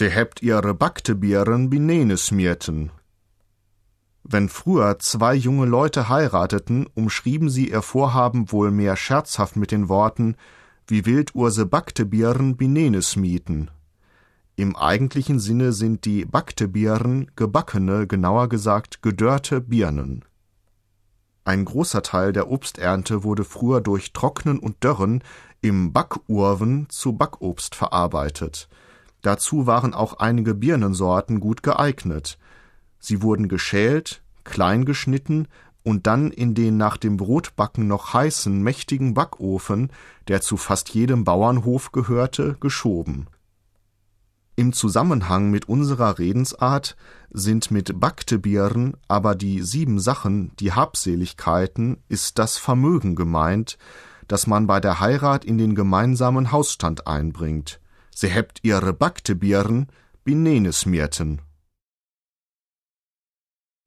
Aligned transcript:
Sie 0.00 0.08
hebt 0.08 0.40
ihre 0.40 0.72
Baktebieren 0.72 1.68
binene 1.68 2.16
smierten. 2.16 2.90
Wenn 4.22 4.48
früher 4.48 4.98
zwei 4.98 5.34
junge 5.34 5.66
Leute 5.66 6.08
heirateten, 6.08 6.86
umschrieben 6.94 7.50
sie 7.50 7.68
ihr 7.68 7.82
Vorhaben 7.82 8.50
wohl 8.50 8.70
mehr 8.70 8.96
scherzhaft 8.96 9.56
mit 9.56 9.72
den 9.72 9.90
Worten 9.90 10.36
wie 10.86 11.04
wild 11.04 11.34
urse 11.34 11.66
Baktebieren 11.66 12.56
binene 12.56 13.02
smieten. 13.02 13.70
Im 14.56 14.74
eigentlichen 14.74 15.38
Sinne 15.38 15.74
sind 15.74 16.06
die 16.06 16.24
Baktebieren 16.24 17.30
gebackene, 17.36 18.06
genauer 18.06 18.48
gesagt 18.48 19.02
gedörrte 19.02 19.60
Birnen. 19.60 20.24
Ein 21.44 21.66
großer 21.66 22.02
Teil 22.02 22.32
der 22.32 22.50
Obsternte 22.50 23.22
wurde 23.22 23.44
früher 23.44 23.82
durch 23.82 24.14
Trocknen 24.14 24.60
und 24.60 24.82
Dörren 24.82 25.22
im 25.60 25.92
Backurven 25.92 26.86
zu 26.88 27.12
Backobst 27.12 27.74
verarbeitet. 27.74 28.70
Dazu 29.22 29.66
waren 29.66 29.94
auch 29.94 30.14
einige 30.14 30.54
Birnensorten 30.54 31.40
gut 31.40 31.62
geeignet. 31.62 32.38
Sie 32.98 33.22
wurden 33.22 33.48
geschält, 33.48 34.22
klein 34.44 34.84
geschnitten 34.84 35.48
und 35.82 36.06
dann 36.06 36.30
in 36.30 36.54
den 36.54 36.76
nach 36.76 36.96
dem 36.96 37.16
Brotbacken 37.16 37.86
noch 37.86 38.12
heißen, 38.12 38.62
mächtigen 38.62 39.14
Backofen, 39.14 39.90
der 40.28 40.40
zu 40.40 40.56
fast 40.56 40.90
jedem 40.90 41.24
Bauernhof 41.24 41.92
gehörte, 41.92 42.56
geschoben. 42.60 43.28
Im 44.56 44.74
Zusammenhang 44.74 45.50
mit 45.50 45.70
unserer 45.70 46.18
Redensart 46.18 46.96
sind 47.30 47.70
mit 47.70 47.98
Baktebieren 47.98 48.94
aber 49.08 49.34
die 49.34 49.62
sieben 49.62 49.98
Sachen, 49.98 50.52
die 50.60 50.72
Habseligkeiten, 50.72 52.02
ist 52.08 52.38
das 52.38 52.58
Vermögen 52.58 53.14
gemeint, 53.14 53.78
das 54.28 54.46
man 54.46 54.66
bei 54.66 54.78
der 54.78 55.00
Heirat 55.00 55.46
in 55.46 55.56
den 55.56 55.74
gemeinsamen 55.74 56.52
Hausstand 56.52 57.06
einbringt. 57.06 57.79
Sie 58.20 58.28
hebt 58.28 58.58
ihre 58.60 58.92
Baktebieren, 58.92 59.86
binenes 60.24 60.84
Mirten. 60.84 61.40